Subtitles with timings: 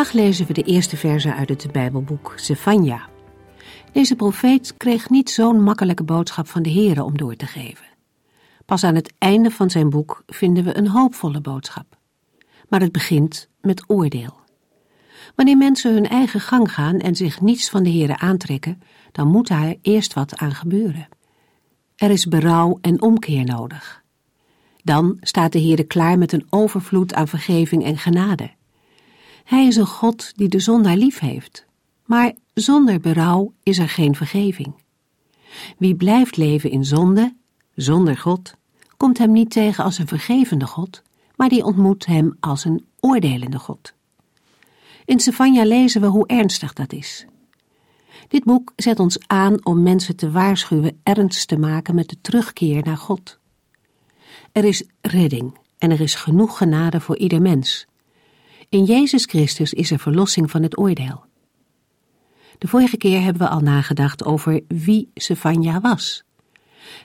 [0.00, 3.08] Vandaag lezen we de eerste verse uit het Bijbelboek Zefania.
[3.92, 7.84] Deze profeet kreeg niet zo'n makkelijke boodschap van de Here om door te geven.
[8.66, 11.98] Pas aan het einde van zijn boek vinden we een hoopvolle boodschap.
[12.68, 14.34] Maar het begint met oordeel.
[15.36, 18.82] Wanneer mensen hun eigen gang gaan en zich niets van de Here aantrekken,
[19.12, 21.08] dan moet daar eerst wat aan gebeuren.
[21.96, 24.02] Er is berouw en omkeer nodig.
[24.82, 28.58] Dan staat de Heere klaar met een overvloed aan vergeving en genade.
[29.50, 31.66] Hij is een God die de zondaar lief heeft.
[32.04, 34.74] Maar zonder berouw is er geen vergeving.
[35.78, 37.36] Wie blijft leven in zonde,
[37.74, 38.54] zonder God,
[38.96, 41.02] komt hem niet tegen als een vergevende God,
[41.36, 43.94] maar die ontmoet hem als een oordelende God.
[45.04, 47.26] In Stefania lezen we hoe ernstig dat is.
[48.28, 52.82] Dit boek zet ons aan om mensen te waarschuwen ernst te maken met de terugkeer
[52.82, 53.38] naar God.
[54.52, 57.88] Er is redding en er is genoeg genade voor ieder mens,
[58.70, 61.24] in Jezus Christus is er verlossing van het oordeel.
[62.58, 66.24] De vorige keer hebben we al nagedacht over wie Sefania was.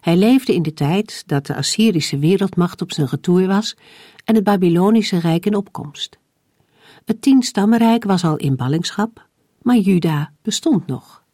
[0.01, 3.75] Hij leefde in de tijd dat de Assyrische wereldmacht op zijn retour was
[4.25, 6.17] en het Babylonische Rijk in opkomst.
[7.05, 9.27] Het tienstammenrijk was al in ballingschap,
[9.61, 11.24] maar Juda bestond nog.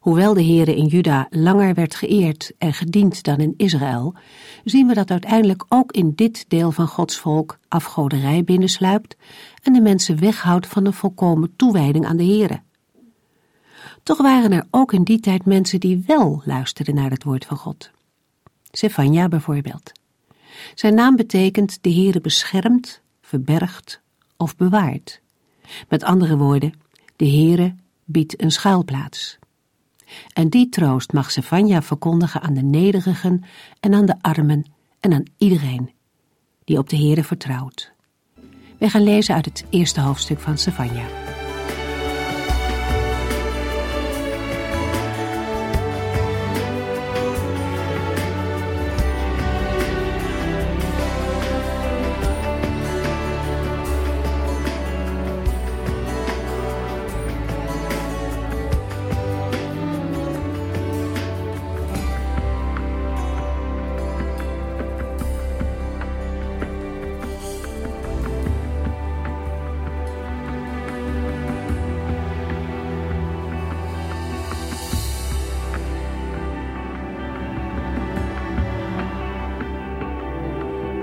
[0.00, 4.14] Hoewel de Heere in Juda langer werd geëerd en gediend dan in Israël,
[4.64, 9.16] zien we dat uiteindelijk ook in dit deel van Gods volk afgoderij binnensluipt
[9.62, 12.60] en de mensen weghoudt van een volkomen toewijding aan de Heere.
[14.02, 17.56] Toch waren er ook in die tijd mensen die wel luisterden naar het woord van
[17.56, 17.90] God.
[18.70, 19.92] Sefania bijvoorbeeld.
[20.74, 24.00] Zijn naam betekent de Heere beschermt, verbergt
[24.36, 25.20] of bewaart.
[25.88, 26.72] Met andere woorden,
[27.16, 27.74] de Heere
[28.04, 29.38] biedt een schuilplaats.
[30.32, 33.44] En die troost mag Sefania verkondigen aan de nederigen
[33.80, 35.90] en aan de armen en aan iedereen
[36.64, 37.92] die op de Heere vertrouwt.
[38.78, 41.04] Wij gaan lezen uit het eerste hoofdstuk van Sefania.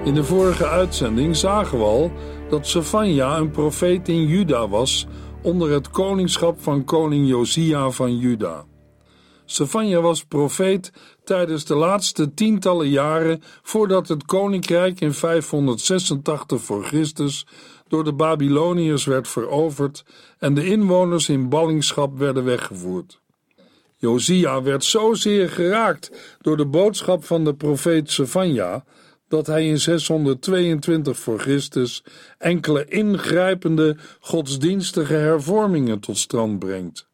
[0.07, 2.11] In de vorige uitzending zagen we al
[2.49, 5.07] dat Sefania een profeet in Juda was
[5.41, 8.65] onder het koningschap van koning Josia van Juda.
[9.45, 10.91] Sefania was profeet
[11.23, 17.47] tijdens de laatste tientallen jaren voordat het koninkrijk in 586 voor Christus
[17.87, 20.05] door de Babyloniërs werd veroverd
[20.39, 23.21] en de inwoners in ballingschap werden weggevoerd.
[23.97, 28.83] Josia werd zozeer geraakt door de boodschap van de profeet Sefania
[29.27, 32.03] dat hij in 622 voor Christus
[32.37, 37.07] enkele ingrijpende godsdienstige hervormingen tot stand brengt.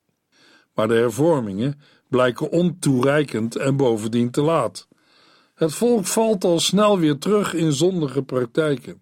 [0.73, 4.87] Maar de hervormingen blijken ontoereikend en bovendien te laat.
[5.55, 9.01] Het volk valt al snel weer terug in zondige praktijken.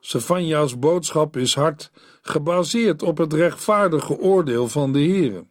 [0.00, 1.90] Sefania's boodschap is hard,
[2.22, 5.44] gebaseerd op het rechtvaardige oordeel van de Heere.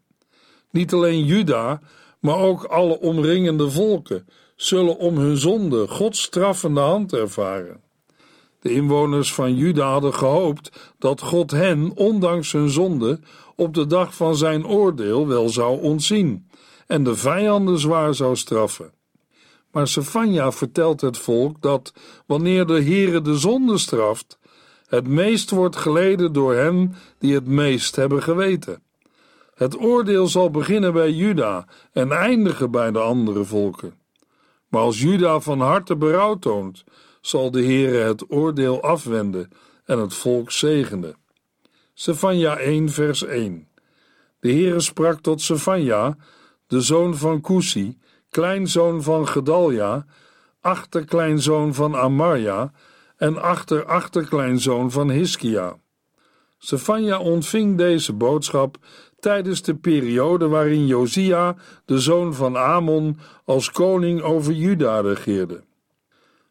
[0.71, 1.81] Niet alleen Juda,
[2.19, 4.27] maar ook alle omringende volken
[4.63, 7.81] zullen om hun zonde Gods straffende hand ervaren.
[8.59, 13.19] De inwoners van Juda hadden gehoopt dat God hen, ondanks hun zonde,
[13.55, 16.49] op de dag van zijn oordeel wel zou ontzien
[16.87, 18.93] en de vijanden zwaar zou straffen.
[19.71, 21.93] Maar Sefania vertelt het volk dat,
[22.25, 24.39] wanneer de Heere de zonde straft,
[24.87, 28.83] het meest wordt geleden door hen die het meest hebben geweten.
[29.55, 34.00] Het oordeel zal beginnen bij Juda en eindigen bij de andere volken.
[34.71, 36.83] Maar als Juda van harte berouw toont,
[37.21, 39.49] zal de Heere het oordeel afwenden
[39.85, 41.15] en het volk zegenen.
[41.93, 43.67] Sefania 1 vers 1
[44.39, 46.17] De Heere sprak tot Sefania,
[46.67, 47.97] de zoon van Kusi,
[48.29, 50.05] kleinzoon van Gedalja,
[50.61, 52.71] achterkleinzoon van Amarja
[53.17, 55.77] en achter-achterkleinzoon van Hiskia.
[56.57, 58.77] Sefania ontving deze boodschap
[59.21, 65.63] tijdens de periode waarin Josia, de zoon van Amon, als koning over Juda regeerde.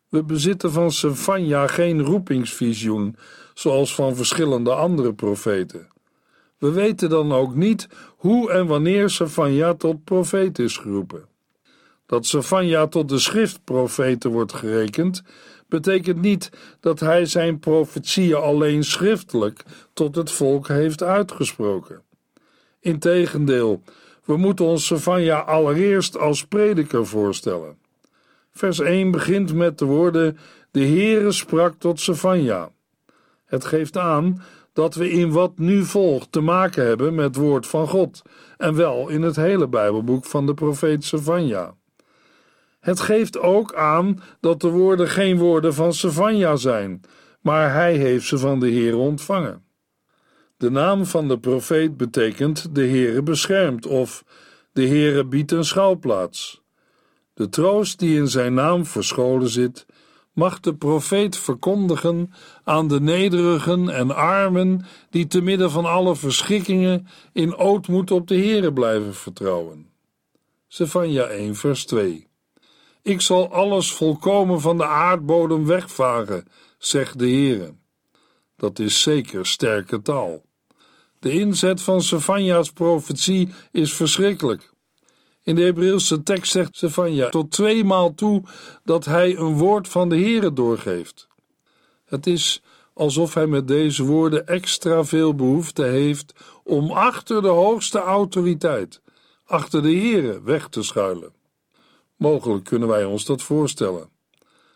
[0.08, 3.17] We bezitten van Sefania geen roepingsvisioen,
[3.55, 5.88] zoals van verschillende andere profeten.
[6.58, 11.28] We weten dan ook niet hoe en wanneer Sefania tot profeet is geroepen.
[12.06, 15.22] Dat Sefania tot de schriftprofeten wordt gerekend,
[15.69, 16.50] betekent niet
[16.81, 19.62] dat hij zijn profetieën alleen schriftelijk
[19.93, 22.02] tot het volk heeft uitgesproken.
[22.81, 23.82] Integendeel,
[24.25, 27.79] we moeten ons Sefania allereerst als prediker voorstellen.
[28.50, 30.38] Vers 1 begint met de woorden:
[30.71, 32.71] De Heere sprak tot Sefania.
[33.44, 34.43] Het geeft aan
[34.73, 38.23] dat we in wat nu volgt te maken hebben met woord van God,
[38.56, 41.75] en wel in het hele Bijbelboek van de profeet Sefania.
[42.81, 47.00] Het geeft ook aan dat de woorden geen woorden van Sefania zijn,
[47.41, 49.65] maar hij heeft ze van de Heer ontvangen.
[50.61, 54.25] De naam van de profeet betekent de Heere beschermt of
[54.73, 56.62] de Heere biedt een schouwplaats.
[57.35, 59.87] De troost die in zijn naam verscholen zit,
[60.33, 62.33] mag de profeet verkondigen
[62.65, 68.37] aan de nederigen en armen die te midden van alle verschikkingen in ootmoed op de
[68.37, 69.91] Heere blijven vertrouwen.
[70.69, 72.27] Sefania 1 vers 2
[73.03, 76.45] Ik zal alles volkomen van de aardbodem wegvagen,
[76.79, 77.75] zegt de Heere.
[78.56, 80.49] Dat is zeker sterke taal.
[81.20, 84.72] De inzet van Sefania's profetie is verschrikkelijk.
[85.43, 88.43] In de Hebreeuwse tekst zegt Sefania tot tweemaal toe
[88.84, 91.28] dat hij een woord van de Heere doorgeeft.
[92.05, 92.62] Het is
[92.94, 96.32] alsof hij met deze woorden extra veel behoefte heeft
[96.64, 99.00] om achter de hoogste autoriteit,
[99.44, 101.32] achter de Heere, weg te schuilen.
[102.17, 104.08] Mogelijk kunnen wij ons dat voorstellen.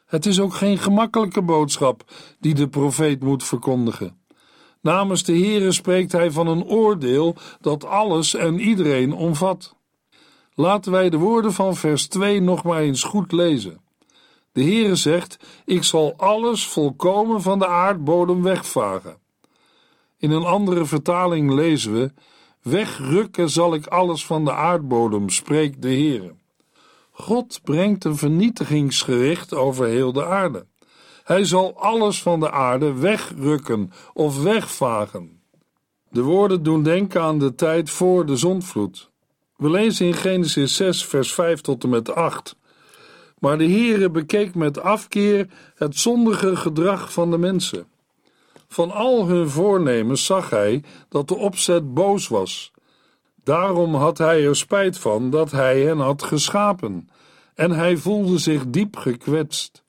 [0.06, 2.04] Het is ook geen gemakkelijke boodschap
[2.40, 4.23] die de profeet moet verkondigen.
[4.84, 9.74] Namens de Heere spreekt hij van een oordeel dat alles en iedereen omvat.
[10.54, 13.80] Laten wij de woorden van vers 2 nog maar eens goed lezen.
[14.52, 19.16] De Heere zegt: Ik zal alles volkomen van de aardbodem wegvagen.
[20.18, 22.12] In een andere vertaling lezen we:
[22.62, 26.34] Wegrukken zal ik alles van de aardbodem, spreekt de Heere.
[27.10, 30.66] God brengt een vernietigingsgericht over heel de aarde.
[31.24, 35.40] Hij zal alles van de aarde wegrukken of wegvagen.
[36.10, 39.10] De woorden doen denken aan de tijd voor de zondvloed.
[39.56, 42.56] We lezen in Genesis 6, vers 5 tot en met 8.
[43.38, 47.86] Maar de Heere bekeek met afkeer het zondige gedrag van de mensen.
[48.68, 52.72] Van al hun voornemens zag hij dat de opzet boos was.
[53.44, 57.08] Daarom had hij er spijt van dat hij hen had geschapen,
[57.54, 59.83] en hij voelde zich diep gekwetst.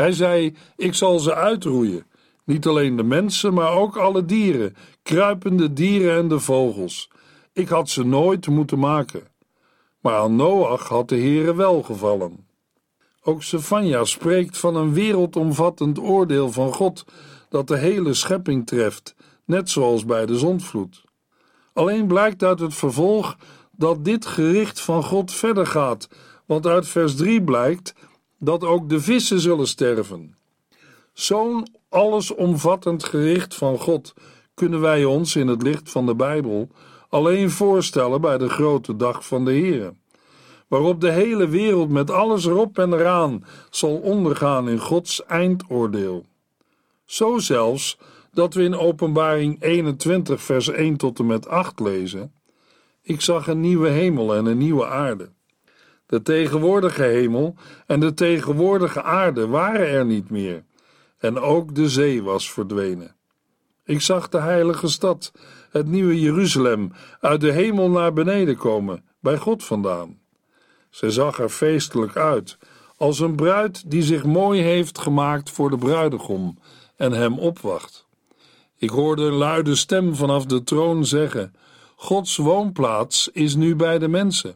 [0.00, 2.06] Hij zei: Ik zal ze uitroeien.
[2.44, 7.10] Niet alleen de mensen, maar ook alle dieren, kruipende dieren en de vogels.
[7.52, 9.22] Ik had ze nooit moeten maken.
[10.00, 12.46] Maar aan Noach had de Heere wel gevallen.
[13.22, 17.04] Ook Sefania spreekt van een wereldomvattend oordeel van God
[17.48, 19.14] dat de hele schepping treft,
[19.44, 21.04] net zoals bij de zondvloed.
[21.72, 23.36] Alleen blijkt uit het vervolg
[23.70, 26.08] dat dit gericht van God verder gaat,
[26.46, 27.94] want uit vers 3 blijkt
[28.40, 30.36] dat ook de vissen zullen sterven.
[31.12, 34.14] Zo'n allesomvattend gericht van God
[34.54, 36.68] kunnen wij ons in het licht van de Bijbel
[37.08, 39.92] alleen voorstellen bij de grote dag van de Heer,
[40.68, 46.24] waarop de hele wereld met alles erop en eraan zal ondergaan in Gods eindoordeel.
[47.04, 47.98] Zo zelfs
[48.32, 52.32] dat we in Openbaring 21, vers 1 tot en met 8 lezen:
[53.02, 55.30] Ik zag een nieuwe hemel en een nieuwe aarde.
[56.10, 57.54] De tegenwoordige hemel
[57.86, 60.64] en de tegenwoordige aarde waren er niet meer,
[61.18, 63.16] en ook de zee was verdwenen.
[63.84, 65.32] Ik zag de heilige stad,
[65.70, 70.18] het nieuwe Jeruzalem, uit de hemel naar beneden komen, bij God vandaan.
[70.88, 72.58] Ze zag er feestelijk uit,
[72.96, 76.58] als een bruid die zich mooi heeft gemaakt voor de bruidegom
[76.96, 78.06] en hem opwacht.
[78.76, 81.54] Ik hoorde een luide stem vanaf de troon zeggen:
[81.96, 84.54] Gods woonplaats is nu bij de mensen.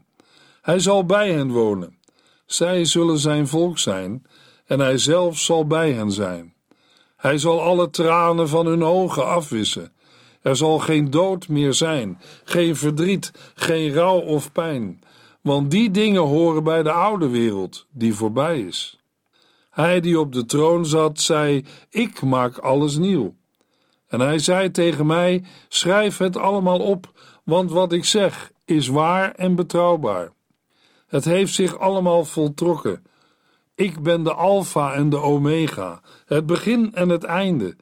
[0.65, 1.99] Hij zal bij hen wonen.
[2.47, 4.27] Zij zullen zijn volk zijn,
[4.67, 6.55] en hij zelf zal bij hen zijn.
[7.17, 9.93] Hij zal alle tranen van hun ogen afwissen.
[10.43, 15.03] Er zal geen dood meer zijn, geen verdriet, geen rouw of pijn,
[15.41, 19.01] want die dingen horen bij de oude wereld, die voorbij is.
[19.71, 23.35] Hij die op de troon zat, zei: Ik maak alles nieuw.
[24.09, 29.33] En hij zei tegen mij: Schrijf het allemaal op, want wat ik zeg is waar
[29.33, 30.34] en betrouwbaar.
[31.15, 33.05] Het heeft zich allemaal voltrokken.
[33.75, 37.77] Ik ben de Alpha en de Omega, het begin en het einde.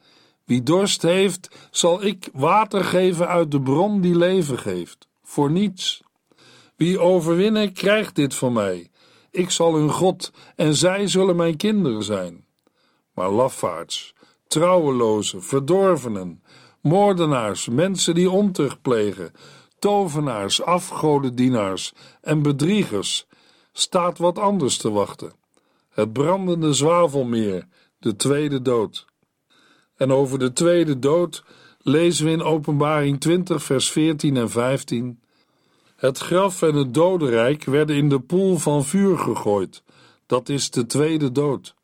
[0.45, 5.09] Wie dorst heeft, zal ik water geven uit de bron die leven geeft.
[5.23, 6.03] Voor niets.
[6.77, 8.91] Wie overwinnen, krijgt dit van mij.
[9.31, 12.45] Ik zal hun God en zij zullen mijn kinderen zijn.
[13.15, 14.15] Maar lafaards,
[14.47, 16.43] trouwelozen, verdorvenen,
[16.81, 19.33] moordenaars, mensen die ontucht plegen,
[19.83, 23.27] tovenaars, afgodendienaars en bedriegers,
[23.73, 25.33] staat wat anders te wachten.
[25.89, 27.67] Het brandende zwavelmeer,
[27.99, 29.07] de tweede dood.
[29.97, 31.45] En over de tweede dood
[31.79, 35.21] lezen we in Openbaring 20, vers 14 en 15.
[35.97, 39.83] Het graf en het dodenrijk werden in de poel van vuur gegooid.
[40.27, 41.75] Dat is de tweede dood.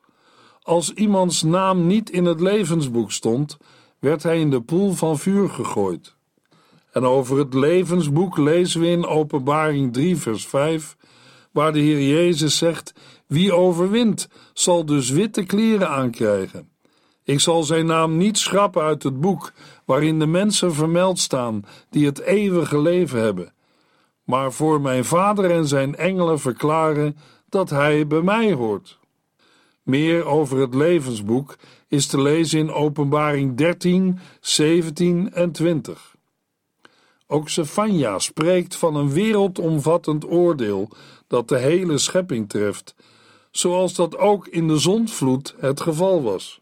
[0.63, 3.57] Als iemands naam niet in het levensboek stond,
[3.99, 6.17] werd hij in de poel van vuur gegooid.
[6.99, 10.97] En over het levensboek lezen we in Openbaring 3, vers 5,
[11.53, 12.93] waar de Heer Jezus zegt:
[13.27, 16.69] Wie overwint, zal dus witte kleren aankrijgen.
[17.25, 19.53] Ik zal zijn naam niet schrappen uit het boek
[19.85, 23.53] waarin de mensen vermeld staan die het eeuwige leven hebben,
[24.25, 27.17] maar voor mijn Vader en zijn engelen verklaren
[27.49, 28.99] dat hij bij mij hoort.
[29.83, 31.57] Meer over het levensboek
[31.89, 36.17] is te lezen in Openbaring 13, 17 en 20.
[37.31, 40.89] Ook Sefania spreekt van een wereldomvattend oordeel
[41.27, 42.95] dat de hele schepping treft,
[43.51, 46.61] zoals dat ook in de zondvloed het geval was.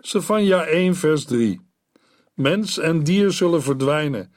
[0.00, 1.60] Sefania 1 vers 3
[2.34, 4.32] Mens en dier zullen verdwijnen,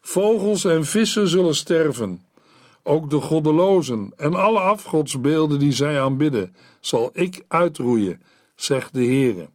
[0.00, 2.24] vogels en vissen zullen sterven.
[2.82, 8.22] Ook de goddelozen en alle afgodsbeelden die zij aanbidden, zal ik uitroeien,
[8.54, 9.48] zegt de Heere.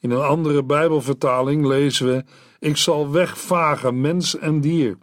[0.00, 2.24] In een andere Bijbelvertaling lezen we:
[2.62, 4.96] Ik zal wegvagen mens en dier.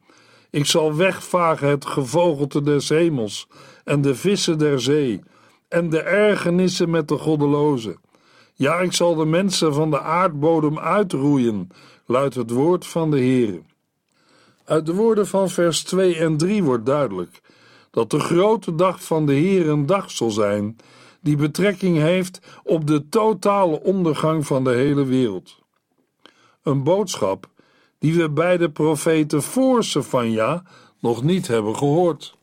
[0.50, 3.48] Ik zal wegvagen het gevogelte des hemels
[3.84, 5.22] en de vissen der zee
[5.68, 8.00] en de ergernissen met de goddelozen.
[8.54, 11.70] Ja, ik zal de mensen van de aardbodem uitroeien,
[12.06, 13.62] luidt het woord van de Heere.
[14.66, 17.42] Uit de woorden van vers 2 en 3 wordt duidelijk
[17.92, 20.78] dat de grote dag van de Heer een dag zal zijn
[21.22, 25.59] die betrekking heeft op de totale ondergang van de hele wereld.
[26.64, 27.50] Een boodschap
[28.00, 30.64] die we bij de profeten voor Sefania
[31.00, 32.38] nog niet hebben gehoord.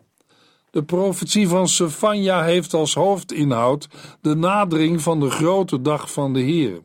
[0.71, 3.89] De profetie van Sefania heeft als hoofdinhoud
[4.21, 6.83] de nadering van de grote dag van de Heer.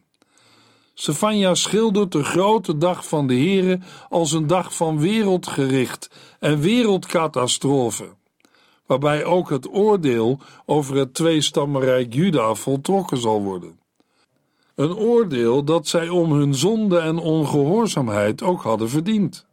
[0.94, 6.10] Sefania schildert de grote dag van de Heere als een dag van wereldgericht
[6.40, 8.10] en wereldcatastrofe,
[8.86, 13.81] waarbij ook het oordeel over het tweestammenrijk Juda voltrokken zal worden.
[14.82, 19.46] Een oordeel dat zij om hun zonde en ongehoorzaamheid ook hadden verdiend.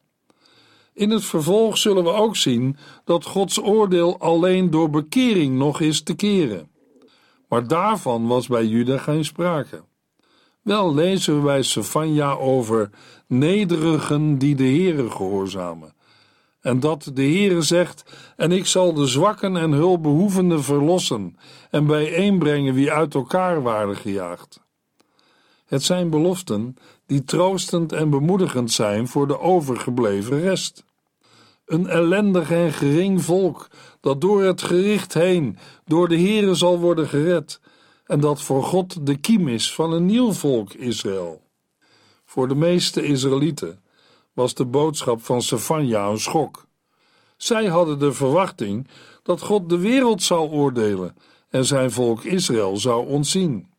[0.94, 6.02] In het vervolg zullen we ook zien dat Gods oordeel alleen door bekering nog is
[6.02, 6.70] te keren.
[7.48, 9.84] Maar daarvan was bij Juda geen sprake.
[10.62, 12.90] Wel lezen we bij Sefania over
[13.26, 15.94] nederigen die de Heere gehoorzamen.
[16.60, 18.04] En dat de Heere zegt,
[18.36, 21.36] en ik zal de zwakken en hulpbehoevenden verlossen
[21.70, 24.66] en bijeenbrengen wie uit elkaar waren gejaagd.
[25.68, 30.84] Het zijn beloften die troostend en bemoedigend zijn voor de overgebleven rest.
[31.66, 33.68] Een ellendig en gering volk
[34.00, 37.60] dat door het gericht heen door de Heere zal worden gered
[38.06, 41.42] en dat voor God de kiem is van een nieuw volk Israël.
[42.24, 43.82] Voor de meeste Israëlieten
[44.32, 46.66] was de boodschap van Sefania een schok.
[47.36, 48.88] Zij hadden de verwachting
[49.22, 51.16] dat God de wereld zou oordelen
[51.48, 53.76] en zijn volk Israël zou ontzien.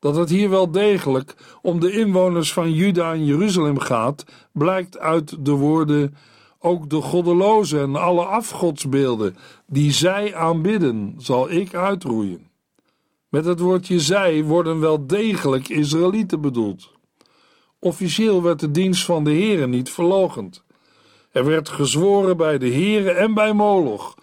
[0.00, 5.44] Dat het hier wel degelijk om de inwoners van Juda en Jeruzalem gaat, blijkt uit
[5.44, 6.14] de woorden:
[6.58, 12.48] Ook de goddelozen en alle afgodsbeelden die zij aanbidden, zal ik uitroeien.
[13.28, 16.90] Met het woordje zij worden wel degelijk Israëlieten bedoeld.
[17.78, 20.64] Officieel werd de dienst van de Heeren niet verlogend.
[21.30, 24.14] Er werd gezworen bij de Heeren en bij Moloch,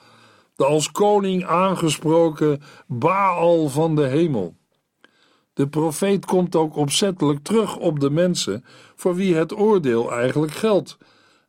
[0.56, 4.56] de als koning aangesproken Baal van de hemel.
[5.58, 10.98] De profeet komt ook opzettelijk terug op de mensen voor wie het oordeel eigenlijk geldt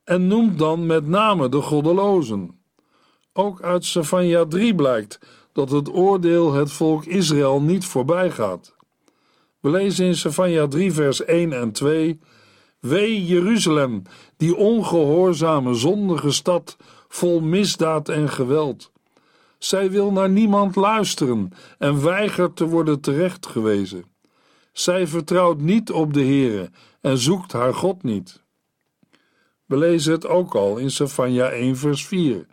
[0.05, 2.61] en noemt dan met name de goddelozen.
[3.33, 5.19] Ook uit Sefania 3 blijkt
[5.53, 8.75] dat het oordeel het volk Israël niet voorbij gaat.
[9.61, 12.21] We lezen in Sefania 3 vers 1 en 2
[12.81, 14.03] Wee Jeruzalem,
[14.37, 16.77] die ongehoorzame zondige stad,
[17.09, 18.93] vol misdaad en geweld.
[19.59, 24.05] Zij wil naar niemand luisteren en weigert te worden terechtgewezen.
[24.73, 28.43] Zij vertrouwt niet op de Heere en zoekt haar God niet.
[29.67, 32.47] We lezen het ook al in Sefania 1 vers 4.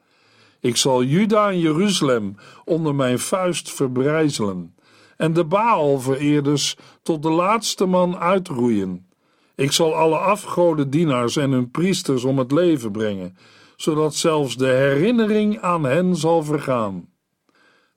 [0.59, 4.75] Ik zal Juda en Jeruzalem onder mijn vuist verbrijzelen
[5.17, 9.07] en de Baalvereerders tot de laatste man uitroeien.
[9.55, 13.37] Ik zal alle afgodendienaars en hun priesters om het leven brengen,
[13.75, 17.09] zodat zelfs de herinnering aan hen zal vergaan.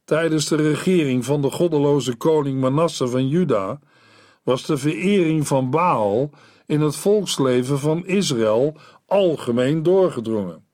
[0.04, 3.78] Tijdens de regering van de goddeloze koning Manasse van Juda
[4.42, 6.30] was de verering van Baal
[6.66, 10.66] in het volksleven van Israël algemeen doorgedrongen.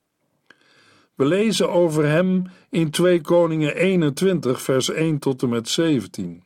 [1.14, 6.42] We lezen over hem in 2 Koningen 21, vers 1 tot en met 17.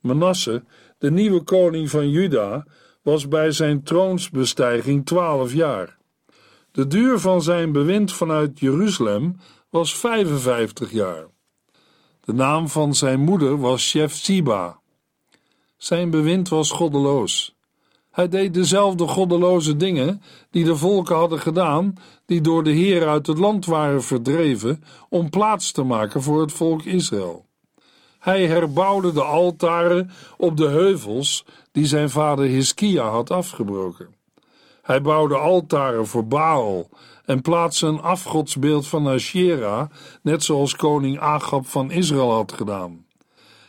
[0.00, 0.64] Manasse,
[0.98, 2.66] de nieuwe koning van Juda,
[3.02, 5.98] was bij zijn troonsbestijging twaalf jaar.
[6.74, 9.36] De duur van zijn bewind vanuit Jeruzalem
[9.70, 11.26] was 55 jaar.
[12.20, 14.80] De naam van zijn moeder was Shefziba.
[15.76, 17.54] Zijn bewind was goddeloos.
[18.10, 21.94] Hij deed dezelfde goddeloze dingen die de volken hadden gedaan,
[22.26, 26.52] die door de Heer uit het land waren verdreven, om plaats te maken voor het
[26.52, 27.46] volk Israël.
[28.18, 34.22] Hij herbouwde de altaren op de heuvels die zijn vader Hiskia had afgebroken.
[34.84, 36.88] Hij bouwde altaren voor Baal
[37.24, 39.90] en plaatste een afgodsbeeld van Asherah,
[40.22, 43.06] net zoals koning Agab van Israël had gedaan.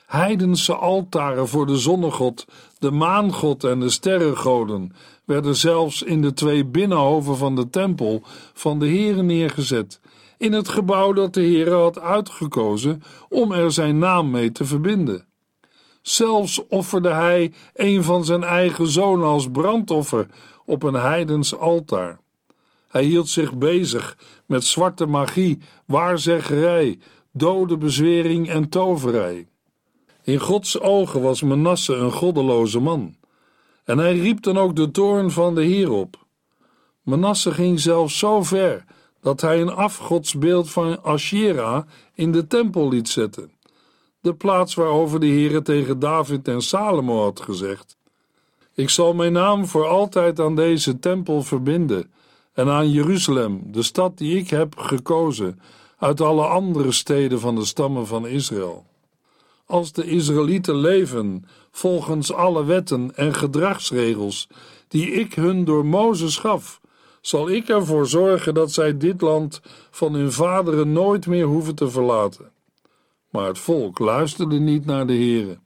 [0.06, 2.46] Heidense altaren voor de zonnegod,
[2.80, 4.92] de maangod en de sterrengoden
[5.26, 8.22] werden zelfs in de twee binnenhoven van de tempel
[8.54, 10.00] van de Heren neergezet,
[10.38, 15.26] in het gebouw dat de Heere had uitgekozen om er zijn naam mee te verbinden.
[16.02, 20.28] Zelfs offerde hij een van zijn eigen zonen als brandoffer
[20.66, 22.20] op een heidens altaar.
[22.88, 27.00] Hij hield zich bezig met zwarte magie, waarzeggerij,
[27.32, 29.48] dode bezwering en toverij.
[30.24, 33.16] In Gods ogen was Manasse een goddeloze man.
[33.84, 36.26] En hij riep dan ook de toorn van de Heer op.
[37.02, 38.86] Manasse ging zelfs zo ver
[39.22, 43.52] dat hij een afgodsbeeld van Asherah in de tempel liet zetten.
[44.22, 47.98] De plaats waarover de Heere tegen David en Salomo had gezegd:
[48.76, 52.12] Ik zal mijn naam voor altijd aan deze tempel verbinden
[52.54, 55.60] en aan Jeruzalem, de stad die ik heb gekozen
[55.98, 58.86] uit alle andere steden van de stammen van Israël.
[59.66, 64.48] Als de Israëlieten leven volgens alle wetten en gedragsregels
[64.88, 66.82] die ik hun door Mozes gaf,
[67.22, 69.62] zal ik ervoor zorgen dat zij dit land
[69.92, 72.52] van hun vaderen nooit meer hoeven te verlaten.
[73.30, 75.58] Maar het volk luisterde niet naar de Heere.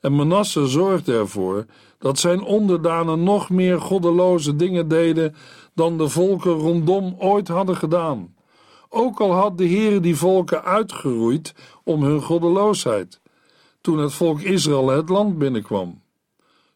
[0.00, 1.66] En Manasse zorgde ervoor
[1.98, 5.34] dat zijn onderdanen nog meer goddeloze dingen deden
[5.74, 8.34] dan de volken rondom ooit hadden gedaan.
[8.88, 13.20] Ook al had de Heere die volken uitgeroeid om hun goddeloosheid,
[13.80, 16.02] toen het volk Israël het land binnenkwam.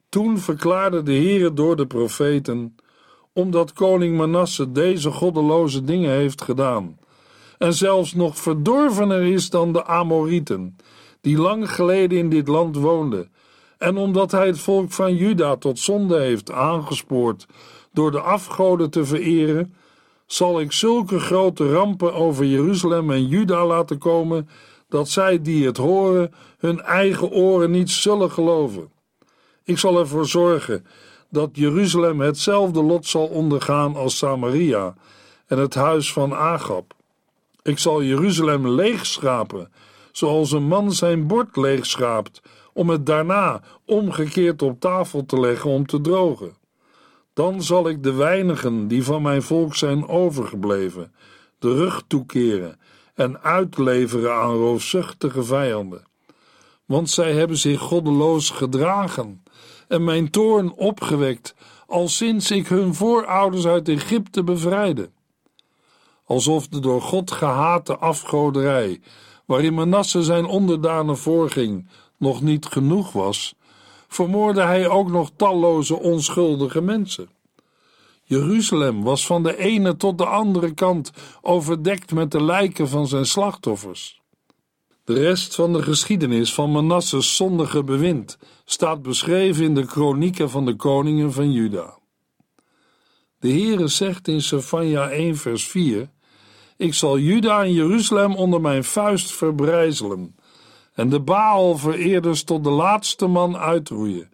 [0.09, 2.77] Toen verklaarde de Heere door de profeten,
[3.33, 6.99] omdat koning Manasse deze goddeloze dingen heeft gedaan,
[7.59, 10.77] en zelfs nog verdorvener is dan de Amorieten,
[11.21, 13.31] die lang geleden in dit land woonden,
[13.83, 17.47] en omdat hij het volk van Juda tot zonde heeft aangespoord
[17.93, 19.75] door de afgoden te vereren,
[20.27, 24.49] zal ik zulke grote rampen over Jeruzalem en Juda laten komen,
[24.89, 28.91] dat zij die het horen hun eigen oren niet zullen geloven.
[29.65, 30.87] Ik zal ervoor zorgen
[31.31, 34.95] dat Jeruzalem hetzelfde lot zal ondergaan als Samaria
[35.47, 36.95] en het huis van Agab.
[37.63, 39.73] Ik zal Jeruzalem leegschrapen,
[40.13, 42.41] zoals een man zijn bord leegschraapt,
[42.73, 46.57] om het daarna omgekeerd op tafel te leggen om te drogen.
[47.33, 51.15] Dan zal ik de weinigen die van mijn volk zijn overgebleven,
[51.59, 52.79] de rug toekeren
[53.15, 56.03] en uitleveren aan roofzuchtige vijanden.
[56.85, 59.43] Want zij hebben zich goddeloos gedragen
[59.89, 61.55] en mijn toorn opgewekt,
[61.87, 65.11] al sinds ik hun voorouders uit Egypte bevrijdde
[66.33, 69.01] alsof de door God gehate afgoderij,
[69.47, 71.89] waarin Manasse zijn onderdanen voorging,
[72.23, 73.55] nog niet genoeg was,
[74.09, 77.29] vermoordde hij ook nog talloze onschuldige mensen.
[78.25, 83.27] Jeruzalem was van de ene tot de andere kant overdekt met de lijken van zijn
[83.27, 84.21] slachtoffers.
[85.05, 90.65] De rest van de geschiedenis van Manasses zondige bewind staat beschreven in de kronieken van
[90.65, 91.99] de koningen van Juda.
[93.39, 96.11] De Heere zegt in Sefania 1 vers 4
[96.83, 100.37] ik zal Juda en Jeruzalem onder mijn vuist verbrijzelen
[100.95, 104.31] en de Baal-vereerders tot de laatste man uitroeien.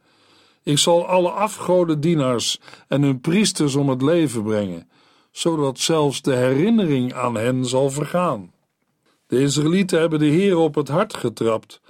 [0.62, 4.88] Ik zal alle afgodendienaars en hun priesters om het leven brengen,
[5.30, 8.52] zodat zelfs de herinnering aan hen zal vergaan.
[9.26, 11.80] De Israëlieten hebben de Heer op het hart getrapt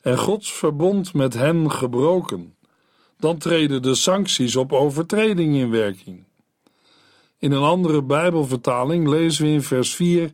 [0.00, 2.54] en Gods verbond met hen gebroken.
[3.18, 6.24] Dan treden de sancties op overtreding in werking.
[7.38, 10.30] In een andere Bijbelvertaling lezen we in vers 4: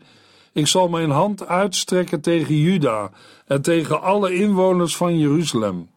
[0.53, 3.11] Ik zal mijn hand uitstrekken tegen Juda
[3.47, 5.91] en tegen alle inwoners van Jeruzalem.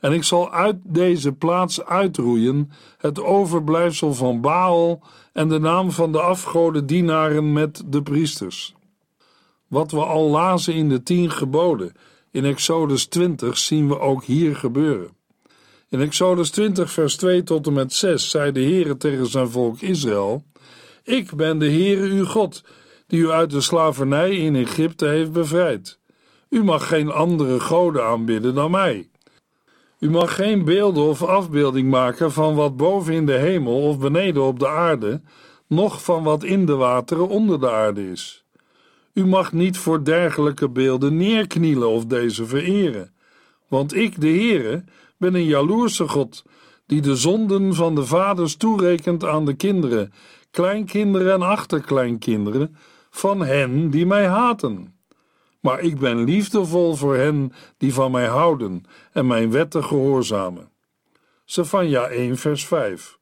[0.00, 6.12] En ik zal uit deze plaats uitroeien het overblijfsel van Baal en de naam van
[6.12, 8.74] de afgodendienaren met de priesters.
[9.66, 11.92] Wat we al lazen in de tien geboden
[12.30, 15.16] in Exodus 20 zien we ook hier gebeuren.
[15.88, 19.80] In Exodus 20 vers 2 tot en met 6 zei de Heere tegen zijn volk
[19.80, 20.44] Israël:
[21.02, 22.62] Ik ben de Heere uw God,
[23.08, 25.98] die u uit de slavernij in Egypte heeft bevrijd.
[26.48, 29.08] U mag geen andere goden aanbidden dan mij.
[29.98, 34.42] U mag geen beelden of afbeelding maken van wat boven in de hemel of beneden
[34.42, 35.20] op de aarde,
[35.66, 38.44] noch van wat in de wateren onder de aarde is.
[39.12, 43.12] U mag niet voor dergelijke beelden neerknielen of deze vereren,
[43.68, 44.84] want ik, de Heere,
[45.16, 46.44] ben een jaloerse God,
[46.86, 50.12] die de zonden van de vaders toerekent aan de kinderen,
[50.50, 52.76] kleinkinderen en achterkleinkinderen
[53.10, 54.96] van hen die mij haten.
[55.60, 60.70] Maar ik ben liefdevol voor hen die van mij houden en mijn wetten gehoorzamen.
[61.44, 63.18] Sefania 1 vers 5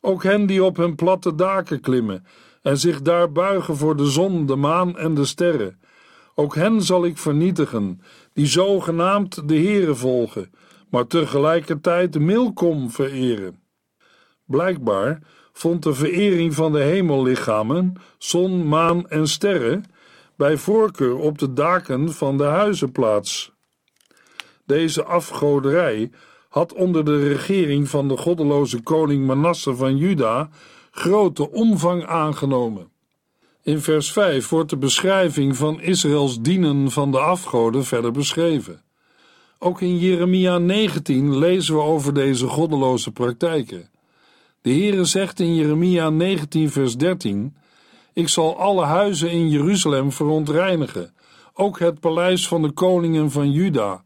[0.00, 2.26] Ook hen die op hun platte daken klimmen
[2.62, 5.80] en zich daar buigen voor de zon, de maan en de sterren.
[6.34, 8.00] Ook hen zal ik vernietigen,
[8.32, 10.52] die zogenaamd de Heere volgen,
[10.90, 13.60] maar tegelijkertijd Milkom vereren.
[14.44, 15.22] Blijkbaar
[15.58, 19.84] vond de verering van de hemellichamen, zon, maan en sterren,
[20.36, 23.52] bij voorkeur op de daken van de huizen plaats.
[24.66, 26.10] Deze afgoderij
[26.48, 30.48] had onder de regering van de goddeloze koning Manasse van Juda
[30.90, 32.88] grote omvang aangenomen.
[33.62, 38.82] In vers 5 wordt de beschrijving van Israëls dienen van de afgoden verder beschreven.
[39.58, 43.90] Ook in Jeremia 19 lezen we over deze goddeloze praktijken.
[44.66, 47.56] De Heere zegt in Jeremia 19 vers 13:
[48.12, 51.14] Ik zal alle huizen in Jeruzalem verontreinigen,
[51.52, 54.02] ook het paleis van de koningen van Juda,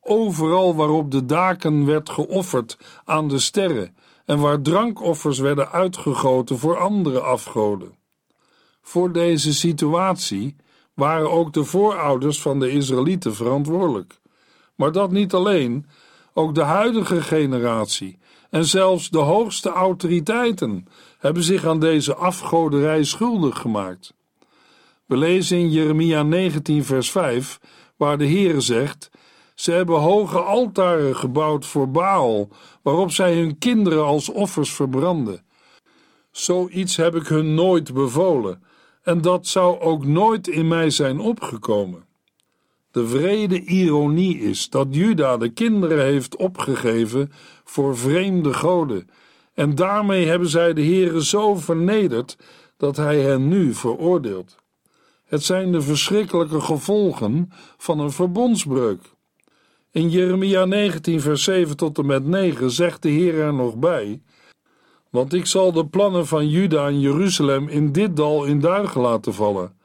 [0.00, 6.78] overal waarop de daken werd geofferd aan de sterren en waar drankoffers werden uitgegoten voor
[6.78, 7.94] andere afgoden.
[8.82, 10.56] Voor deze situatie
[10.94, 14.20] waren ook de voorouders van de Israëlieten verantwoordelijk.
[14.74, 15.86] Maar dat niet alleen,
[16.34, 18.18] ook de huidige generatie
[18.50, 20.86] en zelfs de hoogste autoriteiten
[21.18, 24.14] hebben zich aan deze afgoderij schuldig gemaakt.
[25.06, 27.60] We lezen in Jeremia 19, vers 5,
[27.96, 29.10] waar de Heere zegt:
[29.54, 32.48] Ze hebben hoge altaren gebouwd voor Baal,
[32.82, 35.44] waarop zij hun kinderen als offers verbranden.
[36.30, 38.62] Zoiets heb ik hun nooit bevolen,
[39.02, 42.08] en dat zou ook nooit in mij zijn opgekomen.
[42.90, 47.32] De vrede ironie is dat Juda de kinderen heeft opgegeven
[47.70, 49.08] voor vreemde goden,
[49.54, 52.36] en daarmee hebben zij de Heere zo vernederd
[52.76, 54.56] dat hij hen nu veroordeelt.
[55.24, 59.00] Het zijn de verschrikkelijke gevolgen van een verbondsbreuk.
[59.90, 64.22] In Jeremia 19, vers 7 tot en met 9 zegt de Heer er nog bij:
[65.10, 69.34] Want ik zal de plannen van Juda en Jeruzalem in dit dal in duigen laten
[69.34, 69.76] vallen,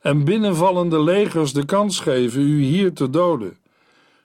[0.00, 3.56] en binnenvallende legers de kans geven u hier te doden.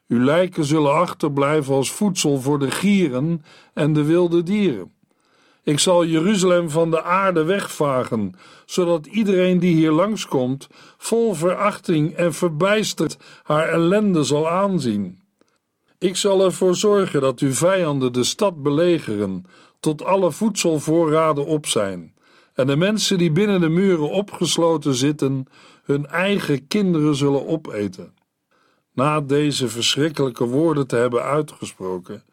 [0.10, 3.44] Uw lijken zullen achterblijven als voedsel voor de gieren
[3.74, 4.92] en de wilde dieren.
[5.64, 8.34] Ik zal Jeruzalem van de aarde wegvagen,
[8.66, 10.68] zodat iedereen die hier langskomt,
[10.98, 15.20] vol verachting en verbijsterd haar ellende zal aanzien.
[15.98, 19.46] Ik zal ervoor zorgen dat uw vijanden de stad belegeren,
[19.80, 22.14] tot alle voedselvoorraden op zijn,
[22.54, 25.48] en de mensen die binnen de muren opgesloten zitten,
[25.84, 28.14] hun eigen kinderen zullen opeten.
[28.94, 32.24] Na deze verschrikkelijke woorden te hebben uitgesproken,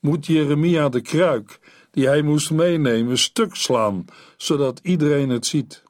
[0.00, 1.58] moet Jeremia de kruik,
[1.90, 4.04] die hij moest meenemen, stuk slaan,
[4.36, 5.82] zodat iedereen het ziet.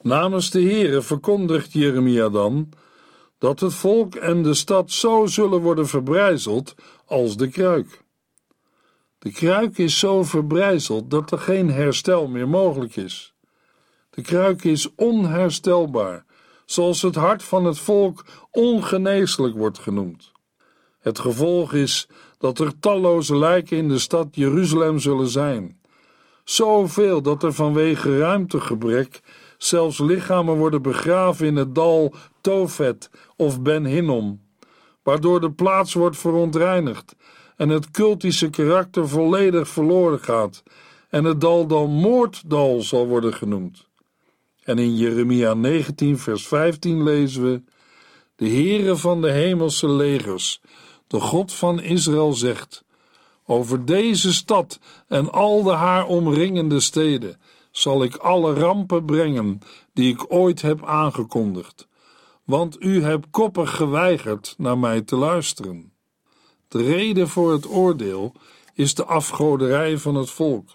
[0.00, 2.72] Namens de Heere verkondigt Jeremia dan
[3.38, 6.74] dat het volk en de stad zo zullen worden verbrijzeld
[7.06, 8.02] als de kruik.
[9.18, 13.34] De kruik is zo verbrijzeld dat er geen herstel meer mogelijk is.
[14.10, 16.24] De kruik is onherstelbaar,
[16.64, 20.32] zoals het hart van het volk ongeneeslijk wordt genoemd.
[21.00, 25.80] Het gevolg is dat er talloze lijken in de stad Jeruzalem zullen zijn.
[26.44, 29.20] Zoveel dat er vanwege ruimtegebrek
[29.58, 34.40] zelfs lichamen worden begraven in het dal Tofet of Ben Hinnom,
[35.02, 37.14] waardoor de plaats wordt verontreinigd
[37.56, 40.62] en het cultische karakter volledig verloren gaat
[41.08, 43.88] en het dal dan Moorddal zal worden genoemd.
[44.64, 47.62] En in Jeremia 19 vers 15 lezen we
[48.36, 50.60] De Heere van de hemelse legers,
[51.06, 52.84] de God van Israël zegt
[53.46, 59.60] over deze stad en al de haar omringende steden zal ik alle rampen brengen
[59.92, 61.88] die ik ooit heb aangekondigd,
[62.44, 65.92] want u hebt koppig geweigerd naar mij te luisteren.
[66.68, 68.32] De reden voor het oordeel
[68.74, 70.68] is de afgoderij van het volk.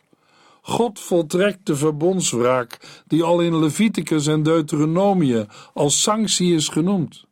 [0.70, 7.26] God voltrekt de verbondswraak die al in Leviticus en Deuteronomië als sanctie is genoemd.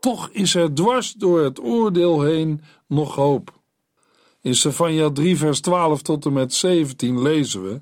[0.00, 3.52] Toch is er dwars door het oordeel heen nog hoop.
[4.42, 7.80] In Sefania 3 vers 12 tot en met 17 lezen we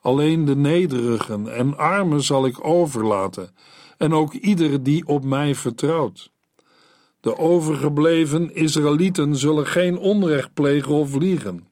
[0.00, 3.54] Alleen de nederigen en armen zal ik overlaten
[3.98, 6.30] en ook ieder die op mij vertrouwt.
[7.20, 11.69] De overgebleven Israëlieten zullen geen onrecht plegen of liegen.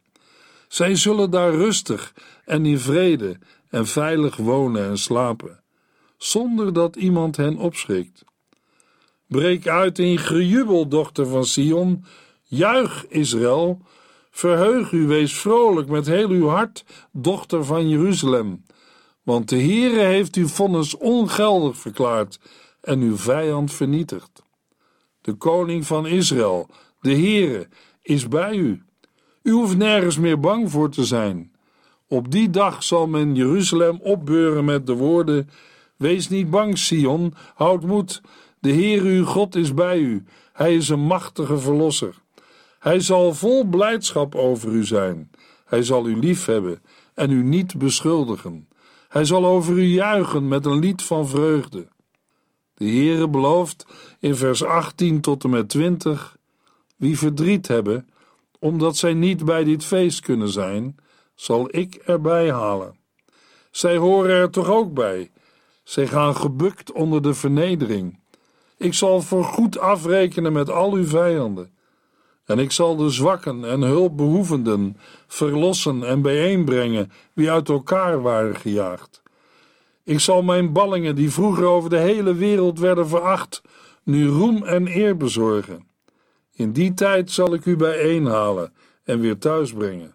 [0.69, 3.39] Zij zullen daar rustig en in vrede
[3.71, 5.61] en veilig wonen en slapen,
[6.17, 8.25] zonder dat iemand hen opschrikt.
[9.27, 12.05] Breek uit in gejubel, dochter van Sion.
[12.43, 13.81] Juich, Israël.
[14.31, 18.65] Verheug u, wees vrolijk met heel uw hart, dochter van Jeruzalem.
[19.23, 22.39] Want de Heere heeft uw vonnis ongeldig verklaard
[22.81, 24.43] en uw vijand vernietigd.
[25.21, 26.69] De koning van Israël,
[27.01, 27.69] de Heere,
[28.03, 28.83] is bij u.
[29.49, 31.53] U hoeft nergens meer bang voor te zijn.
[32.09, 35.51] Op die dag zal men Jeruzalem opbeuren met de woorden:
[35.97, 38.21] Wees niet bang, Sion, houd moed.
[38.61, 40.25] De Heer uw God is bij u.
[40.53, 42.15] Hij is een machtige verlosser.
[42.79, 45.31] Hij zal vol blijdschap over u zijn.
[45.65, 46.83] Hij zal u liefhebben
[47.15, 48.69] en u niet beschuldigen.
[49.09, 51.89] Hij zal over u juichen met een lied van vreugde.
[52.75, 53.87] De Heere belooft
[54.21, 56.37] in vers 18 tot en met 20:
[56.97, 58.09] Wie verdriet hebben,
[58.59, 60.97] omdat zij niet bij dit feest kunnen zijn,
[61.35, 62.97] zal ik erbij halen.
[63.71, 65.31] Zij horen er toch ook bij.
[65.85, 68.21] Zij gaan gebukt onder de vernedering.
[68.77, 71.77] Ik zal voorgoed afrekenen met al uw vijanden.
[72.45, 79.23] En ik zal de zwakken en hulpbehoevenden verlossen en bijeenbrengen wie uit elkaar waren gejaagd.
[80.05, 83.63] Ik zal mijn ballingen, die vroeger over de hele wereld werden veracht,
[84.03, 85.88] nu roem en eer bezorgen.
[86.59, 88.73] In die tijd zal ik u bijeenhalen
[89.05, 90.15] en weer thuisbrengen.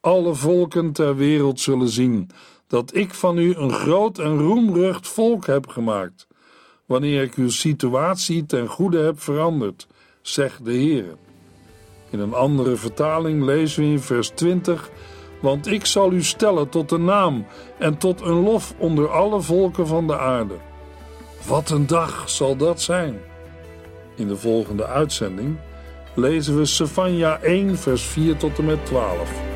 [0.00, 2.30] Alle volken ter wereld zullen zien
[2.66, 6.26] dat ik van u een groot en roemrucht volk heb gemaakt
[6.86, 9.86] wanneer ik uw situatie ten goede heb veranderd,
[10.22, 11.16] zegt de Heer.
[12.10, 14.90] In een andere vertaling lezen we in vers 20:
[15.40, 17.46] Want ik zal u stellen tot een naam
[17.78, 20.56] en tot een lof onder alle volken van de aarde.
[21.46, 23.20] Wat een dag zal dat zijn!
[24.16, 25.56] In de volgende uitzending
[26.14, 29.55] lezen we Sefania 1, vers 4 tot en met 12.